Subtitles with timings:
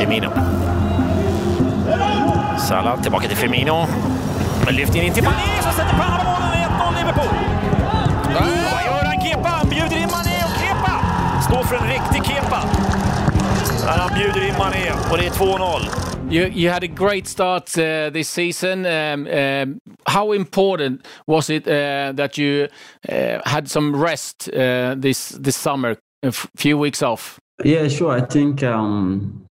[0.00, 0.30] Firmino.
[2.58, 3.86] Salah tillbaka till Firmino.
[4.64, 7.34] Men lyfter in till Mané som sätter parabollen 1-0 Liverpool.
[8.34, 9.48] Vad gör han Kepa?
[9.48, 10.92] Han bjuder in Mané och Kepa
[11.42, 12.62] står för en riktig Kepa.
[13.86, 16.32] Han bjuder in Mané och det är 2-0.
[16.32, 18.86] You, you had a great start uh, this season.
[18.86, 21.72] Um, um, how important was it uh,
[22.16, 22.68] that you
[23.08, 27.38] uh, had some rest uh, this this summer, a few weeks off?
[27.64, 28.22] Yeah, sure.
[28.22, 29.49] I think um,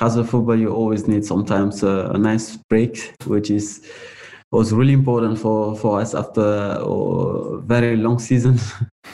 [0.00, 3.86] as a football, you always need sometimes a, a, nice break, which is
[4.52, 6.42] was really important for for us after
[6.80, 8.58] a very long season.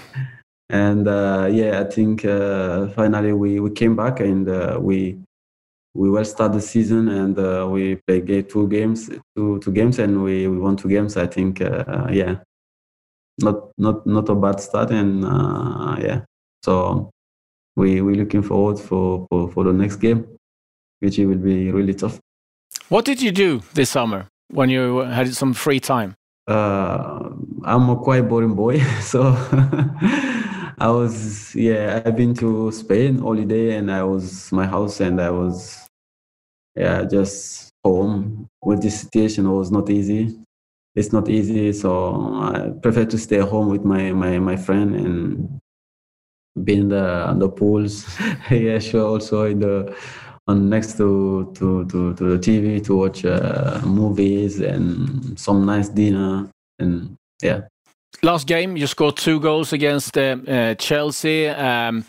[0.71, 4.47] and uh, yeah, I think uh, finally we we came back and
[4.83, 5.19] we
[5.97, 10.23] we well start the season and uh, we played two games, two two games, and
[10.23, 11.16] we, we won two games.
[11.16, 12.37] I think, uh, yeah,
[13.41, 16.21] not not not a bad start, and uh, yeah,
[16.63, 17.11] so
[17.77, 20.27] we we looking forward for, for for the next game,
[21.01, 22.19] which will be really tough.
[22.89, 26.15] What did you do this summer when you had some free time?
[26.47, 27.30] Uh,
[27.65, 29.37] I'm a quite boring boy, so.
[30.79, 35.30] I was yeah I've been to Spain holiday and I was my house and I
[35.30, 35.87] was
[36.77, 40.38] yeah, just home with this situation was not easy.
[40.95, 45.60] It's not easy, so I prefer to stay home with my my my friend and
[46.65, 48.07] be in the the pools.
[48.51, 49.07] yeah, sure.
[49.07, 54.61] Also in the on next to to to, to the TV to watch uh, movies
[54.61, 57.63] and some nice dinner and yeah.
[58.23, 61.49] Last game, you scored two goals against uh, uh, Chelsea.
[61.49, 62.05] Um,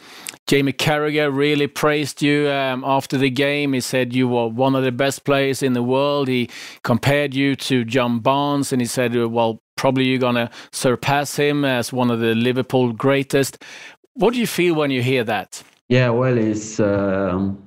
[0.46, 3.74] Jamie Carragher really praised you um, after the game.
[3.74, 6.30] He said you were one of the best players in the world.
[6.30, 6.50] He
[6.84, 11.92] compared you to John Barnes, and he said, "Well, probably you're gonna surpass him as
[11.92, 13.62] one of the Liverpool greatest."
[14.14, 15.62] What do you feel when you hear that?
[15.90, 17.67] Yeah, well, it's um,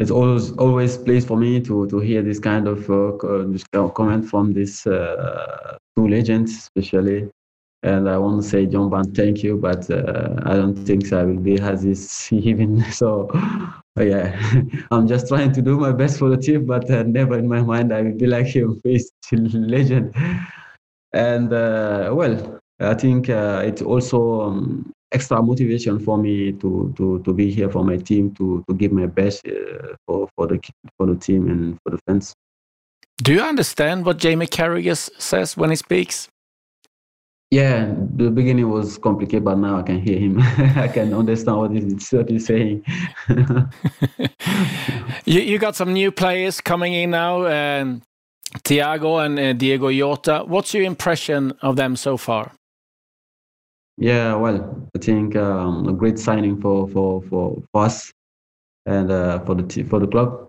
[0.00, 4.52] it's always always pleased for me to to hear this kind of uh, comment from
[4.52, 7.30] these uh, two legends, especially
[7.82, 11.24] and I want to say, John Ban, thank you, but uh, I don't think I
[11.24, 12.82] will be as this even.
[12.92, 13.30] So,
[13.96, 14.38] yeah,
[14.90, 17.62] I'm just trying to do my best for the team, but uh, never in my
[17.62, 20.14] mind I will be like him, face legend.
[21.12, 27.20] And uh, well, I think uh, it's also um, extra motivation for me to, to,
[27.24, 30.60] to be here for my team, to, to give my best uh, for, for, the,
[30.96, 32.34] for the team and for the fans.
[33.22, 36.28] Do you understand what Jamie Carragher says when he speaks?
[37.50, 40.38] Yeah, the beginning was complicated, but now I can hear him.
[40.76, 42.84] I can understand what he's, what he's saying.
[45.24, 48.02] you, you got some new players coming in now, um,
[48.58, 50.44] Thiago and uh, Diego Jota.
[50.46, 52.52] What's your impression of them so far?
[54.00, 58.12] Yeah, well, I think um, a great signing for for for, for us
[58.86, 60.48] and uh, for the for the club.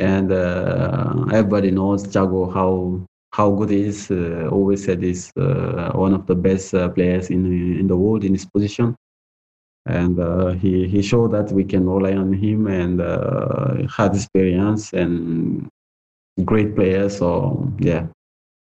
[0.00, 4.10] And uh, everybody knows Thiago how how good he is.
[4.10, 7.46] Uh, always said he's uh, one of the best uh, players in
[7.80, 8.96] in the world in his position,
[9.86, 13.00] and uh, he he showed that we can rely on him and
[13.96, 15.68] had experience and
[16.44, 17.08] great player.
[17.08, 18.06] So yeah,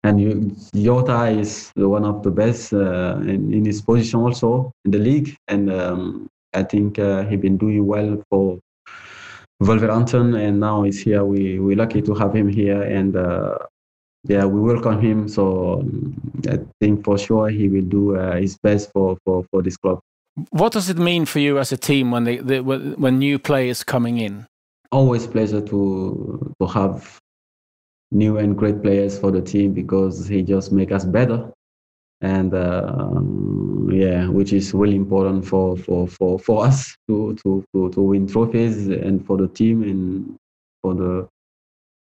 [0.08, 4.92] and you, Jota is one of the best uh, in, in his position also in
[4.92, 8.60] the league, and um, I think he's been doing well for.
[9.60, 11.26] Wolverhampton, and now he's here.
[11.26, 13.16] We we're lucky to have him here, and
[14.28, 15.28] yeah, we welcome him.
[15.28, 16.16] So um,
[16.50, 20.00] I think for sure he will do uh, his best for, for, for this club.
[20.52, 23.84] What does it mean for you as a team when they, they when new players
[23.84, 24.46] coming in?
[24.92, 27.20] Always pleasure to to have
[28.12, 31.52] new and great players for the team because he just make us better,
[32.22, 33.12] and uh,
[33.90, 38.28] yeah, which is really important for for for, for us to, to to to win
[38.28, 40.38] trophies and for the team and
[40.82, 41.28] for the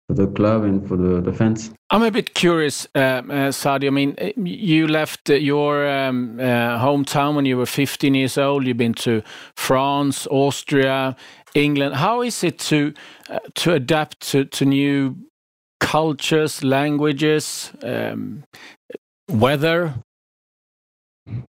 [0.09, 1.71] for the club and for the, defense.
[1.91, 3.21] I'm a bit curious, uh, uh,
[3.51, 3.87] Sadio.
[3.87, 8.65] I mean, you left uh, your um, uh, hometown when you were 15 years old.
[8.65, 9.21] You've been to
[9.55, 11.15] France, Austria,
[11.53, 11.95] England.
[11.95, 12.93] How is it to
[13.29, 15.15] uh, to adapt to, to new
[15.89, 18.43] cultures, languages, um,
[19.27, 19.95] weather?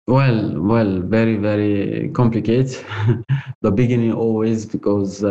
[0.08, 2.84] Well, well, very, very complicated.
[3.62, 5.22] the beginning always because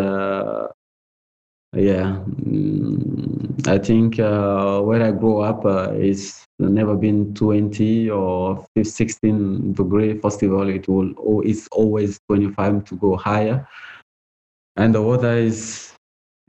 [1.73, 8.67] yeah, mm, I think uh, where I grew up uh, is never been 20 or
[8.83, 10.69] 16 degree festival.
[10.69, 13.67] It will oh, it's always 25 to go higher,
[14.77, 15.95] and the weather is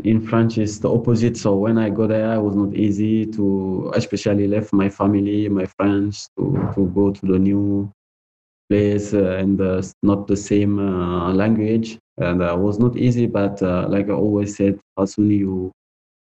[0.04, 1.38] in France is the opposite.
[1.38, 5.66] So when I go there, it was not easy to, especially left my family, my
[5.78, 6.44] friends to
[6.76, 7.92] to go to the new
[8.70, 12.00] place uh, and the, not the same uh, language.
[12.18, 15.72] And uh, it was not easy, but uh, like I always said, as soon you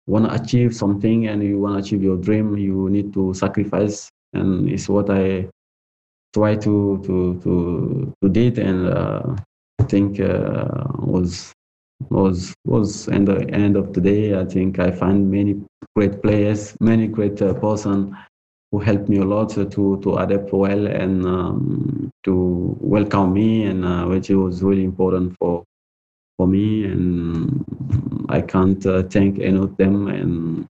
[0.08, 4.10] want to achieve something and you want to achieve your dream, you need to sacrifice.
[4.34, 5.50] And it's what I
[6.34, 9.36] try to to to to did, and uh,
[9.80, 11.54] I think uh, was
[12.09, 14.39] was was in the end of the day.
[14.39, 15.62] I think I find many
[15.95, 18.15] great players, many great uh, person
[18.71, 23.86] who helped me a lot to to adapt well and um, to welcome me, and
[23.86, 25.63] uh, which was really important for
[26.38, 26.86] for me.
[26.86, 27.65] And
[28.30, 30.65] I can't uh, thank any of them, and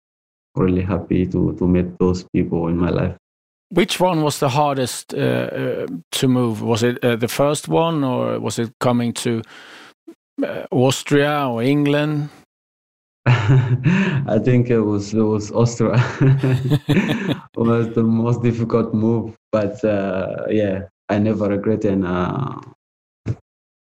[0.55, 3.15] really happy to to meet those people in my life.
[3.69, 6.61] Which one was the hardest uh, uh, to move?
[6.61, 9.41] Was it the first one, or was it coming to
[10.71, 12.29] Austria or England?
[13.25, 15.93] I think it was it was Austria.
[16.21, 22.59] it was the most difficult move, but uh, yeah, I never regret and uh,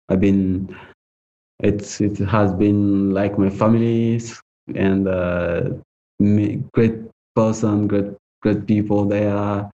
[0.09, 0.75] I've been.
[1.61, 4.21] It's it has been like my family
[4.75, 5.71] and uh,
[6.73, 6.97] great
[7.35, 8.13] person, great
[8.43, 9.71] great people there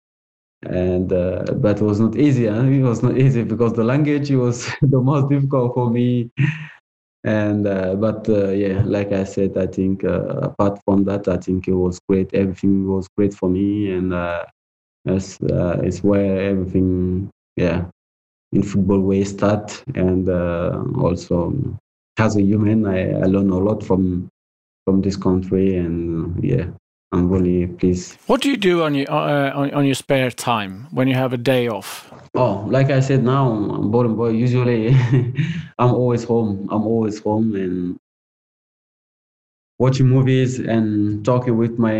[0.63, 2.63] and uh, but was not easy huh?
[2.79, 6.29] it was not easy because the language was the most difficult for me.
[7.23, 11.37] And uh, but uh, yeah like i said i think uh, apart from that i
[11.37, 12.33] think it was great.
[12.33, 13.91] Everything was great for me.
[13.91, 14.45] And uh,
[15.07, 17.85] uh, it's where everything yeah
[18.53, 19.83] in football way start.
[19.95, 20.29] And
[20.97, 21.53] also
[22.19, 24.29] as a human I, I learned a lot from
[24.85, 25.77] from this country.
[25.77, 26.67] And yeah
[27.11, 27.65] I'm really.
[28.27, 31.33] What do you do on your uh, on, on, your spare time when you have
[31.33, 32.11] a day off?
[32.35, 34.29] Oh, like I said, now I'm boring boy.
[34.29, 34.89] Usually,
[35.79, 36.69] I'm always home.
[36.71, 37.97] I'm always home and
[39.79, 41.97] watching movies and talking with my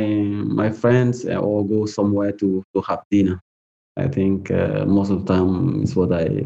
[0.62, 3.42] my friends, uh, or go somewhere to to have dinner.
[3.98, 6.44] I think uh, most of the time is what I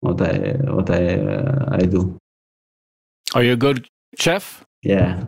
[0.00, 2.18] what I what I uh, I do.
[3.34, 3.88] Are you a good
[4.18, 4.64] chef?
[4.82, 5.26] Yeah.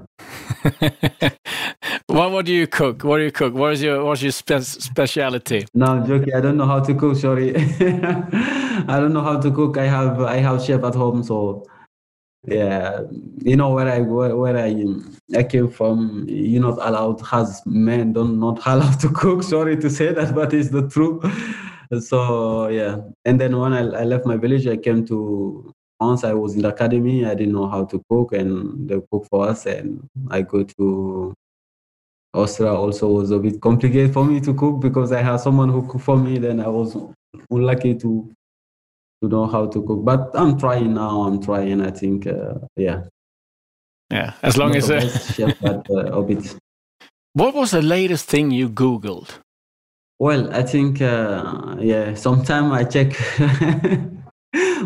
[2.06, 3.05] what what do you cook?
[3.05, 3.55] What do you cook?
[3.55, 5.67] What is your what's your spe- specialty?
[5.75, 6.35] No, I'm joking.
[6.35, 7.17] I don't know how to cook.
[7.17, 9.79] Sorry, I don't know how to cook.
[9.79, 11.65] I have I have chef at home, so
[12.47, 13.03] yeah,
[13.45, 14.75] you know where I where, where I
[15.37, 16.27] I came from.
[16.29, 19.45] You're not allowed Has men don't not allowed to cook.
[19.45, 21.23] Sorry to say that, but it's the truth.
[22.03, 26.32] So yeah, and then when I, I left my village, I came to once I
[26.32, 29.67] was in the academy, I didn't know how to cook, and they cook for us.
[29.67, 31.35] And I go to
[32.35, 32.73] Austria.
[32.73, 36.05] Also, was a bit complicated for me to cook because I had someone who cooked
[36.05, 36.38] for me.
[36.38, 36.96] Then I was
[37.50, 38.32] unlucky to
[39.23, 40.05] to know how to cook.
[40.05, 41.23] But I'm trying now.
[41.23, 41.81] I'm trying.
[41.81, 43.05] I think, uh, yeah,
[44.11, 44.35] yeah.
[44.43, 45.08] As long Not as uh...
[45.32, 46.56] chef, but uh, a bit.
[47.32, 49.38] What was the latest thing you Googled?
[50.20, 53.12] Well, I think, uh, yeah, sometime I check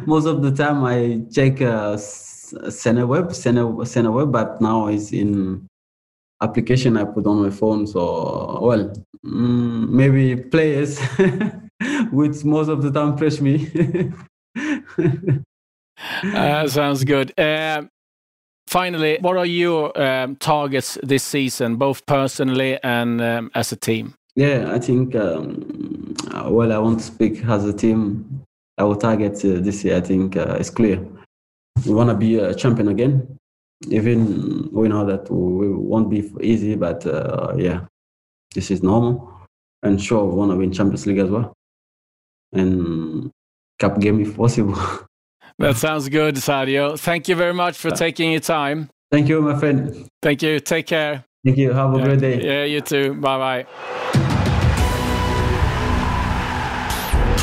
[0.06, 5.66] most of the time I check uh, Seneweb, Seneweb, but now it's in
[6.40, 7.86] application I put on my phone.
[7.86, 8.92] So, well,
[9.24, 11.00] mm, maybe players,
[12.10, 13.70] which most of the time press me.
[16.34, 17.38] uh, sounds good.
[17.38, 17.82] Uh,
[18.66, 24.14] finally, what are your um, targets this season, both personally and um, as a team?
[24.36, 26.14] Yeah, I think, um,
[26.46, 28.37] well, I want to speak as a team
[28.78, 31.04] our target uh, this year, I think, uh, is clear.
[31.86, 33.38] We want to be a champion again.
[33.88, 37.80] Even we know that we won't be easy, but uh, yeah,
[38.54, 39.32] this is normal.
[39.82, 41.52] And sure, we want to win Champions League as well,
[42.52, 43.30] and
[43.78, 44.76] cup game if possible.
[45.60, 46.96] That sounds good, Sadio.
[46.96, 48.90] Thank you very much for taking your time.
[49.10, 50.08] Thank you, my friend.
[50.22, 50.60] Thank you.
[50.60, 51.24] Take care.
[51.44, 51.72] Thank you.
[51.72, 52.04] Have a yeah.
[52.04, 52.40] great day.
[52.40, 53.14] Yeah, you too.
[53.14, 54.27] Bye bye.